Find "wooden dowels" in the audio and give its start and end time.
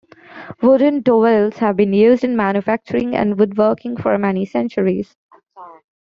0.63-1.57